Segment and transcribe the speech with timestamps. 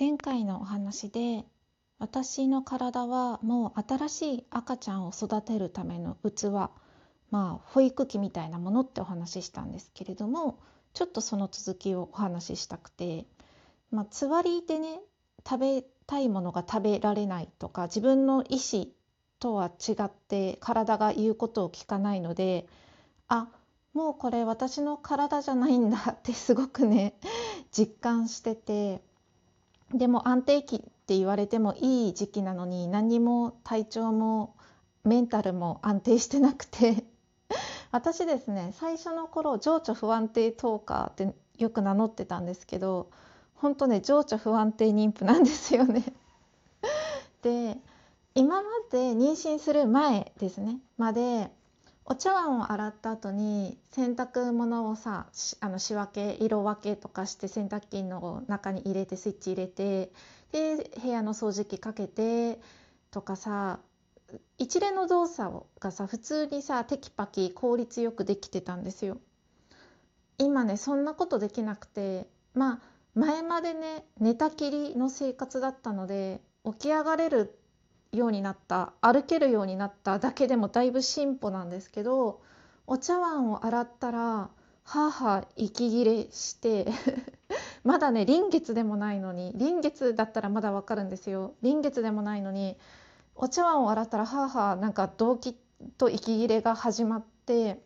[0.00, 1.44] 前回のお話で
[1.98, 6.70] 私の体はもう新しい赤ちゃんを育てるための器ま
[7.32, 10.58] あ保育器みたいなものってお話ししたんですけれども
[10.94, 13.26] ちょっとその続きをお話ししたくて、
[13.90, 15.00] まあ、つわりでね
[15.46, 18.86] 食べたいものが食べられないとか自分の意思
[19.38, 22.66] とは違って体が言うことを聞かないので
[23.28, 23.48] あ
[23.92, 27.12] もうこれ私の体じゃないんだってすごくね
[27.70, 29.02] 実感してて
[29.92, 34.54] でも安定期って言われてもいい時期なのに何も体調も
[35.04, 37.04] メンタルも安定してなくて。
[37.92, 43.10] 私ですね最初の頃情緒不安定トーカーってよく名乗ってたんですけど
[43.56, 46.04] 本当ね情緒不安定妊婦なんですよね。
[47.42, 47.76] で
[48.36, 51.50] 今まで妊娠する前ですねまで
[52.10, 55.28] お茶碗を洗った後に洗濯物をさ
[55.60, 60.10] あの仕分け色分けとかして洗濯機の中に入れてスイッチ入れて
[60.50, 62.58] で部屋の掃除機かけて
[63.12, 63.78] とかさ
[64.58, 69.18] 一連の動作がさ普通にさテキパキ効率よくできてたんですよ。
[70.38, 72.80] 今ねそんなことできなくてまあ
[73.14, 77.56] 前までね寝たきりの生活だったので起き上がれる
[78.12, 82.40] ようになった歩けるようになっただけでもだいぶ進歩なんですけど
[82.86, 84.50] お茶碗を洗ったら
[84.82, 86.88] はは息切れして
[87.84, 91.54] まだね臨月でもないのに臨月だったらまだわかるんですよ。
[91.62, 92.76] 臨月でもないのに
[93.36, 95.54] お茶碗を洗ったらはあはあなんか動悸
[95.96, 97.82] と息切れが始まって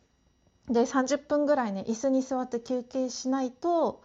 [0.68, 4.02] で30分ぐらいね椅子に座って休憩しないと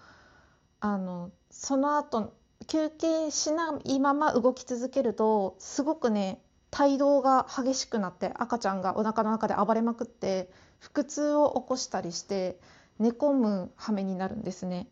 [0.82, 2.34] あのその後
[2.68, 12.60] 休憩しないまま動き続けるとすごくね胎動が激しくなって赤ちゃんがお腹の中で暴れまくって腹痛を起こしたりして
[13.00, 14.88] 寝込む羽目になるんですね。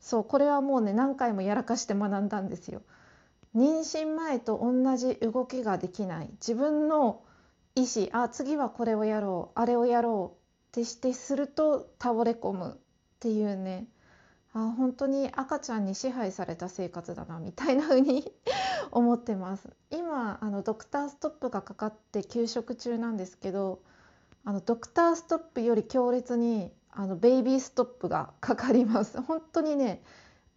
[0.00, 2.82] そうこれはもうね何回もやらかして学んだんですよ。
[3.54, 7.22] 妊娠前と同じ動きができない自分の
[7.74, 12.78] 意思あ次はこれをやろうあれをやろうってしてすると倒れ込むっ
[13.20, 13.86] ていうね
[14.54, 18.32] あ本当に赤ちゃんに支配された生活だなみたいな風に
[18.92, 19.70] 思ってます。
[19.90, 23.80] 今あのドクターストップがかかって休職中なんですけど
[24.44, 29.20] あのドクターストップより強烈にあのベイビーストップがかかります。
[29.22, 30.02] 本当にね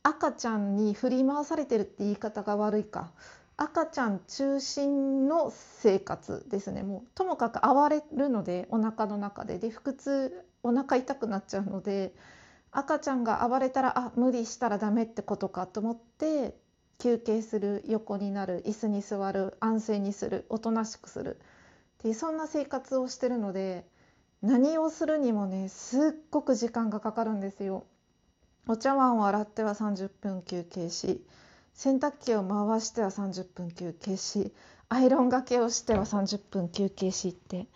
[0.04, 3.12] 赤ちゃんに振り回されてるって言い方が悪いか。
[3.58, 6.84] 赤ちゃん中心の生活ですね。
[6.84, 9.58] もうともかく暴れるのでお腹の中で。
[9.58, 12.14] で腹痛お腹痛くなっちゃうので
[12.78, 16.54] 赤ちゃんが暴れたらあ無理したらダメってことかと思って
[17.00, 23.86] 休憩する横になる椅子に座る安静にするおとなしくするっていうそんな生活をしてるので
[24.42, 27.86] 何をするにもねすっごく時間がかかるんですよ。
[28.68, 31.24] お茶碗を洗っては30分休憩し
[31.74, 34.54] 洗濯機を回しては30分休憩し
[34.90, 37.68] アイロンがけをしては30分休憩しって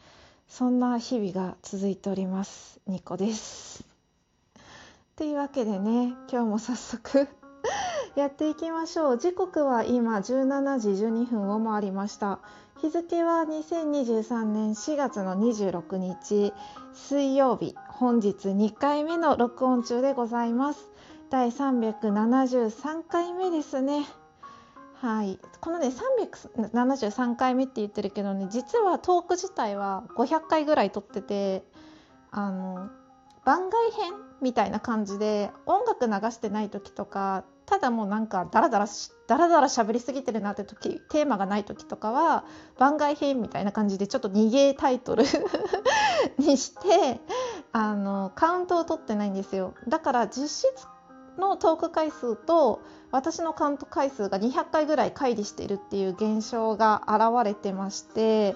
[0.48, 3.89] そんな日々が続いておりますニコです。
[5.20, 7.28] というわけでね今日も早速
[8.16, 9.18] やっていきましょう。
[9.18, 12.40] 時刻は今17時12分を回りました。
[12.78, 16.54] 日付は2023年4月の26日
[16.94, 17.76] 水曜日。
[17.90, 20.90] 本日2回目の録音中でございます。
[21.30, 24.06] 第373回目ですね。
[25.02, 25.38] はい。
[25.60, 25.92] このね
[26.56, 31.66] 373回目って言ってるけどね実はトーク自体は500回ぐらい撮ってて
[32.32, 32.88] あの
[33.44, 38.88] 番外編みたいな感じで音楽流してない時とかただもうなんかダラダラ
[39.28, 42.44] ダラダラ喋りすぎてるなって時テーマがない時とかは
[42.80, 45.24] 番外編みたいな感じでちょっと逃げタイトル
[46.40, 47.22] にして
[47.72, 49.76] あのカウントを取ってないんですよ。
[49.88, 50.88] だから実質
[51.38, 58.56] のトーク回数と私のカウント回数が200回ぐらい乖離しているっていう現象が現れてまして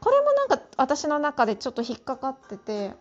[0.00, 2.94] これもなんか私の中でちょっと引っかかってて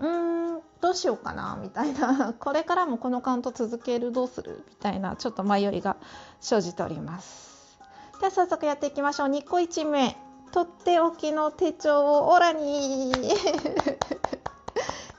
[0.00, 0.49] うーん
[0.90, 2.34] どうしようかなみたいな。
[2.40, 4.64] これからもこのカウント続けるどうする？
[4.68, 5.96] みたいなちょっと迷いが
[6.40, 7.78] 生じております。
[8.18, 9.28] では早速やっていきましょう。
[9.28, 10.16] 2個1名
[10.50, 13.12] とっておきの手帳をオラに。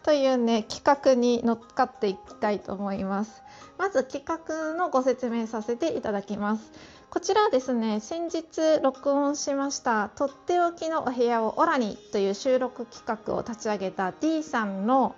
[0.03, 3.41] というね企画に乗っかっていきたいと思います。
[3.77, 6.69] まず企画のご説明させていただきます。
[7.09, 15.15] こちらはですね先日録音しましたとっておきのお部屋をオラにという収録企画を立ち上げた D さんの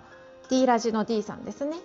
[0.48, 1.76] D ラジの D さんですね。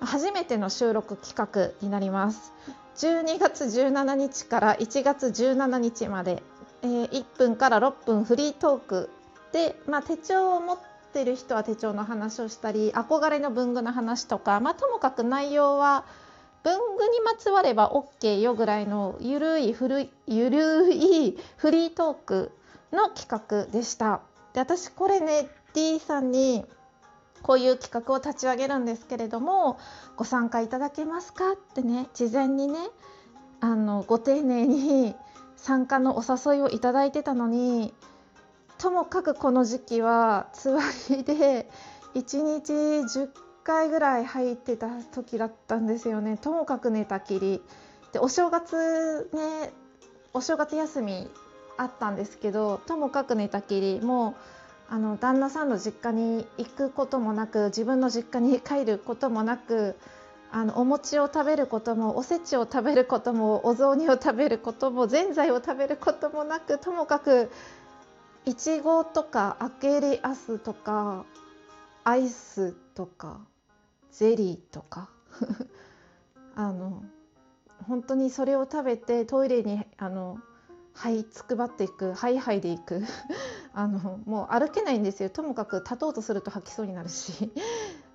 [0.00, 2.52] 初めての収録企画になります。
[2.96, 6.42] 12月17日から1月17日まで、
[6.82, 9.10] えー、1分から6分フリートーク
[9.52, 10.78] で、まあ、手帳を持っ
[11.12, 16.04] てる人は手帳の話をしたり憧れの文具の話とか、まあ、ともかく内容は
[16.62, 22.52] 文具にまつわれば OK よぐらいのゆるい古いゆるいフリートーク
[22.92, 24.20] の企画でした。
[24.52, 26.64] で私これね D さんに
[27.42, 29.78] こういう企画を立ち上げるんですけれども
[30.16, 32.78] ご参加いただけますかってね事前にね
[33.60, 35.14] あのご丁寧に
[35.56, 37.94] 参加のお誘いをいただいてたのに
[38.78, 41.70] ともかくこの時期はつわりで
[42.14, 43.28] 1日10
[43.62, 46.36] 回ぐらい入ってた時だったんですよね。
[46.36, 47.62] ともかく寝たきり。
[48.12, 49.72] でお正月ね
[50.34, 51.30] お正月休み
[51.76, 54.00] あったんですけどともかく寝たきり。
[54.00, 59.96] もうあの旦那さんの実家に行くこともなく自分の実家に帰ることもなく
[60.50, 67.50] あのお餅を食べることもおせちを食べることもお雑煮を食べることもぜんざいを食べることもなくともかく
[68.44, 71.24] いちごとかアケリアスとか
[72.04, 73.40] アイスとか
[74.10, 75.08] ゼリーとか
[76.54, 77.02] あの
[77.88, 80.38] 本当にそれを食べてトイレにあの
[80.94, 83.02] 這いつくばっていくハイハイでいく
[83.74, 85.30] あのもう歩けないんですよ。
[85.30, 87.50] ともかく立とうとすると吐きそうになるし。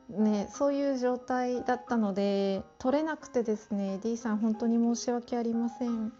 [0.09, 6.13] ね、そういう状態だったので取れなくてですね D さん本当に申し訳ありません。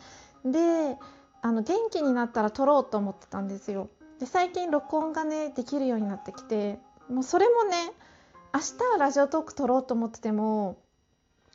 [0.44, 0.98] で
[1.42, 3.88] あの元気になったら撮ろうと思ってたんですよ。
[4.20, 6.80] で最近録音がねできるようになってきて
[7.10, 7.94] もうそれもね
[8.54, 10.78] 明日はラジオトーク撮ろうと思ってても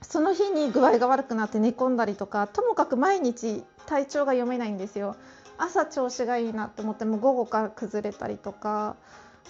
[0.02, 5.17] その日に具合が悪くなって寝込んだりとかともかく毎日体調が読めないんですよ。
[5.62, 8.96] 朝調子がいいなって思っても午後から崩れたりとか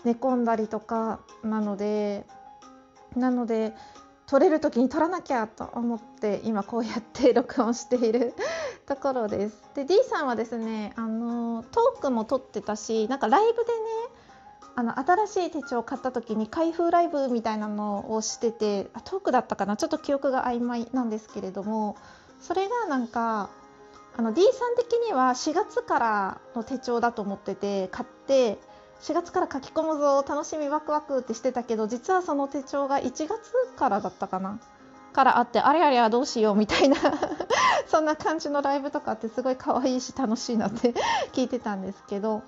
[0.05, 2.27] 寝込んだりとかなので
[3.17, 3.73] なので
[4.27, 8.35] 撮れる時に撮らなきゃと思って今こうやって 録音している
[8.87, 9.63] ところです。
[9.75, 13.79] で D さんはですねあのトークも撮ってたしなんかライブでね
[14.75, 19.77] あの新しい手帳を買った時に開封ライブみたいなのをしててトークだったかな？
[19.77, 21.97] ちょっと記憶が曖昧なんですけれども
[22.41, 23.51] それがなんか
[24.17, 28.59] あの D さん的には4月からの手帳だと思ってて買って
[29.01, 33.31] 4月から書き込むぞ楽しみワクワクってしてたけど実はその手帳が1月
[33.77, 34.61] からだったかな
[35.13, 36.97] からあってあれあれはどうしようみたいな
[37.87, 40.95] そんな感じのライブとかってすごい可愛いし楽しいなって
[41.33, 42.43] 聞いてたんですけど、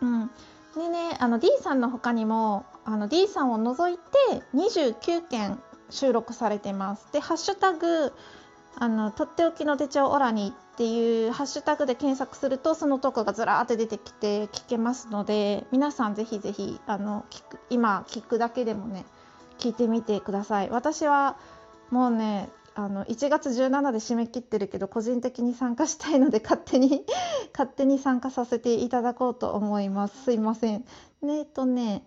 [0.00, 0.30] うん、
[0.76, 7.08] でねあの D さんの他にもあの D さんを除いて29件収録されてます。
[7.12, 8.12] でハッシュタグ
[8.76, 19.04] あのとっておきの手帳オラニっていうハッシュタグで検索するとそのトークがずらーって出てきて聞けますので皆さんぜひぜひあの聞く今聞くだけでもね
[19.58, 20.70] 聞いてみてください。
[20.70, 21.36] 私は
[21.90, 27.04] もうねあの1月17で締め切ってるけど個人的に参加したいので勝手に
[27.52, 30.24] 勝手に参加させていただこうと思います。
[30.24, 30.84] すいません。
[31.20, 32.04] ねえっとね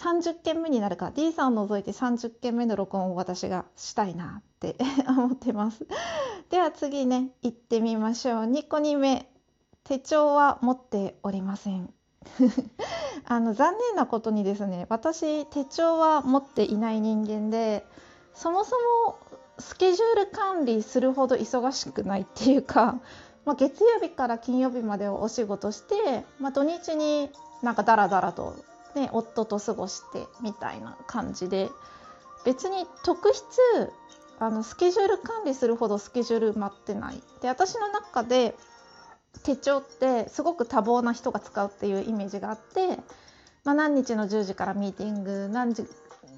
[0.00, 1.10] 30件目になるか。
[1.10, 4.76] D さんを除いて30件目の録音を私がしたいなって
[5.06, 5.86] 思ってます。
[6.48, 8.44] では次ね行ってみましょう。
[8.44, 9.30] 2個2目
[9.84, 11.92] 手帳は持っておりません。
[13.26, 17.86] あの残念なことにですね私手帳は持っていない人間で
[18.34, 18.76] そもそ
[19.06, 19.18] も
[19.58, 22.98] スケジュール管理するほど忙しくないっていうか、
[23.44, 27.30] まあ、月曜日から金曜日までお仕事して、まあ、土日に
[27.62, 28.54] なんかダラダラと
[28.94, 31.70] ね、夫と過ごしてみたいな感じで
[32.44, 33.90] 別に特筆
[34.38, 37.22] あのスケジュール管理するほどスケジュール待ってない。
[37.42, 38.54] で私の中で
[39.44, 42.96] 手帳ってすごく多忙な人が使うっていうイメージがあって、
[43.64, 45.86] まあ、何日の10時からミーティング何時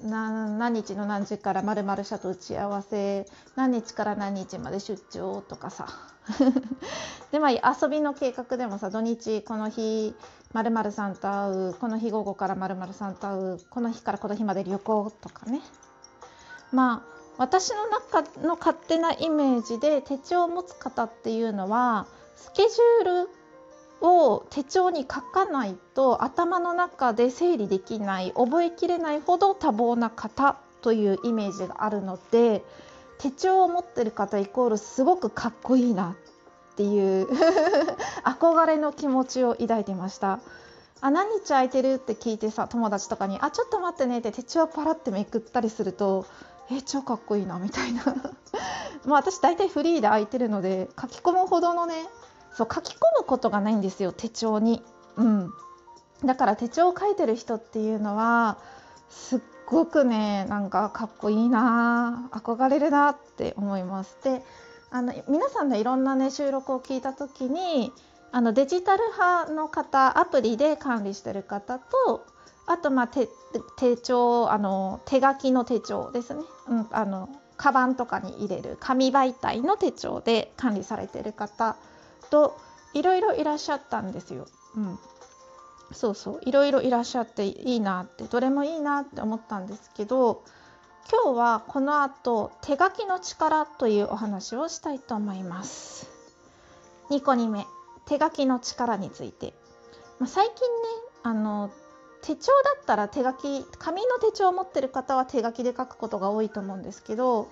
[0.03, 5.87] 何日の何時からまる社と打ち合わせ何日から何日まで出張とかさ。
[7.33, 10.15] でまあ遊びの計画でもさ土日この日
[10.53, 15.61] まるさんと会うこの日午後からまるさんと会うこの日からこの日まで旅行とかね。
[16.73, 22.07] まあ私の中の勝手なイメージで手帳を持つ方っていうのは
[22.37, 23.31] スケジュール
[24.03, 32.65] を手帳に書かないと頭の中で整理できない覚えきれないほど多忙な方というイメージがあるので
[33.19, 36.17] 手帳を持ってる方イコールすごくかっこいいな
[36.73, 37.29] っていう
[38.25, 40.41] 憧れの気持ちを抱いてました。
[41.03, 41.95] あ何日空いてる？
[41.95, 46.27] って聞いてさ友達とかに「あちょっと待ってね」って手帳をパラってめくったりすると
[46.71, 48.05] 「え超かっこいいな」みたいな
[49.05, 52.07] まあ私大体フリーで空いてるので書き込むほどのね
[52.55, 54.83] そう書き込むことがないんですよ手帳に。
[55.17, 55.53] うん、
[56.25, 58.57] だから手帳を書いてる人っていうのは
[59.11, 64.17] すっごくねなんかかっこいいな憧れるなって思います。
[64.23, 64.45] で
[64.93, 67.93] あの皆さんのいろんなね収録を聞いた時に
[68.31, 72.27] あのデジタル派の方アプリで管理してる方と
[72.67, 73.29] あとまあ手
[73.79, 81.77] 手帳あの手書きの手帳ですね、うん、あのカバンとかに入れる紙媒体の手帳で管理されてる方
[82.31, 82.59] と
[82.93, 84.47] いろいろいらっしゃったんですよ。
[84.77, 84.99] うん、
[85.93, 86.41] そうそう。
[86.45, 90.45] いろいろいらっしゃっていいなってどれもいいなって思ったんですけど
[91.11, 96.09] 今日はこの後手書きの力というお話をしたいと思います。
[97.11, 97.67] 2個2目
[98.07, 99.53] 手書きの力について、
[100.19, 100.59] まあ、最近ね
[101.23, 101.71] あの
[102.23, 107.49] 手帳だったら手書き紙の手帳を持ってる方は手書きで書くことが多いと思うんですけど、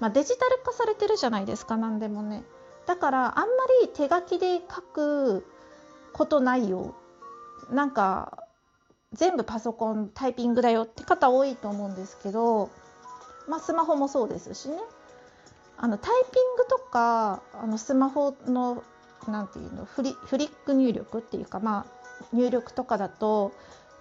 [0.00, 2.44] まあ、デジタル化されてるじゃないですか何でもね。
[2.86, 5.46] だからあんまり手書きで書く
[6.12, 6.94] ことないよ。
[7.70, 8.38] なんか
[9.12, 12.70] 全部パソコンタイピングだよって方多いと思うんですけど、
[13.48, 14.76] まあ、スマホもそうですしね。
[15.78, 18.84] あのタイピングとかあのスマホの
[19.26, 23.52] なんていうのフリフリック入力っていうかまあ入力とかだと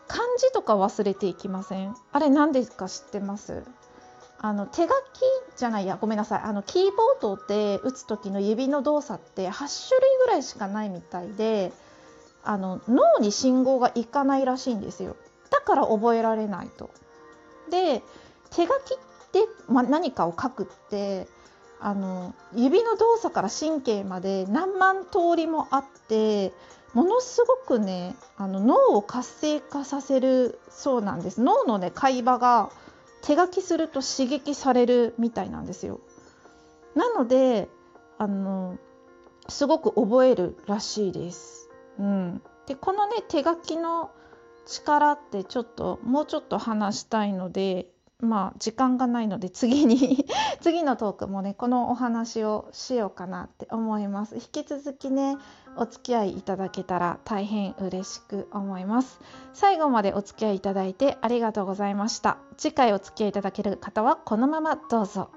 [0.07, 1.95] 漢字とか忘れていきません？
[2.12, 3.63] あれ何ですか知ってます？
[4.39, 4.91] あの手書き
[5.57, 6.41] じゃないやごめんなさい。
[6.43, 11.71] あのキーボードで打つ時の指の動作って8種類ぐらいしかないみたいで
[12.43, 15.15] あの脳に信号がいかないらしいんですよ。
[15.50, 16.89] だから覚えられないと。
[17.69, 18.03] で
[18.50, 18.98] 手書き
[19.33, 21.27] で、ま、何かを書くって
[21.79, 26.53] あの指の動作から神経まで何万通りもあって
[26.93, 31.41] ものすごくねあの脳を活性化させるそうなんです。
[31.41, 32.69] 脳のね会話が
[33.21, 36.01] 手書きすると刺激されるみたいなんですよ。
[36.95, 37.69] なので
[38.17, 38.77] あの
[39.47, 44.11] すごく覚えるらしいです、うん、でこのね手書きの
[44.65, 47.88] 力ってちょっともうちょっと話したいので
[48.22, 50.25] まあ時間がないので次に
[50.62, 54.36] 次のトークもねこのお話をしようかなって思います。
[54.36, 55.38] 引き続きね
[55.75, 59.20] お付き合いいただけたら大変嬉しく思います。
[59.54, 62.38] 最後までお付き合いいただいてありがとうございました。
[62.58, 65.30] 次回お付き合いいただける方はこのままどうぞ。